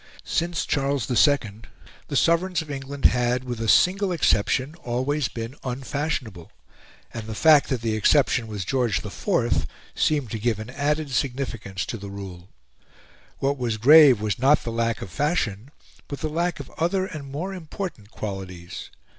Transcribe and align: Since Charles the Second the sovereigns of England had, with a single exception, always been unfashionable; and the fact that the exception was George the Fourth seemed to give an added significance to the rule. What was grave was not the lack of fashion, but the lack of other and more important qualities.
Since 0.25 0.65
Charles 0.65 1.05
the 1.05 1.15
Second 1.15 1.67
the 2.07 2.15
sovereigns 2.15 2.63
of 2.63 2.71
England 2.71 3.05
had, 3.05 3.43
with 3.43 3.61
a 3.61 3.67
single 3.67 4.11
exception, 4.11 4.73
always 4.83 5.27
been 5.27 5.53
unfashionable; 5.63 6.51
and 7.13 7.27
the 7.27 7.35
fact 7.35 7.69
that 7.69 7.81
the 7.83 7.93
exception 7.93 8.47
was 8.47 8.65
George 8.65 9.01
the 9.01 9.11
Fourth 9.11 9.67
seemed 9.93 10.31
to 10.31 10.39
give 10.39 10.57
an 10.57 10.71
added 10.71 11.11
significance 11.11 11.85
to 11.85 11.97
the 11.99 12.09
rule. 12.09 12.49
What 13.37 13.59
was 13.59 13.77
grave 13.77 14.19
was 14.19 14.39
not 14.39 14.63
the 14.63 14.71
lack 14.71 15.03
of 15.03 15.11
fashion, 15.11 15.69
but 16.07 16.21
the 16.21 16.29
lack 16.29 16.59
of 16.59 16.71
other 16.79 17.05
and 17.05 17.29
more 17.31 17.53
important 17.53 18.09
qualities. 18.09 18.89